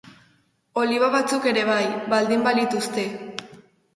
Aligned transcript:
Oliba 0.83 1.09
batzuk 1.15 1.43
ere 1.51 1.65
bai, 1.67 1.85
baldin 2.13 2.45
balituzte. 2.47 3.03